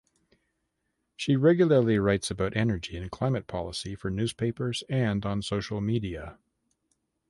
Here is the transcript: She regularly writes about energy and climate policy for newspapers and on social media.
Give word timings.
She 1.15 1.35
regularly 1.35 1.99
writes 1.99 2.31
about 2.31 2.57
energy 2.57 2.97
and 2.97 3.11
climate 3.11 3.45
policy 3.45 3.93
for 3.93 4.09
newspapers 4.09 4.83
and 4.89 5.23
on 5.27 5.43
social 5.43 5.79
media. 5.79 6.39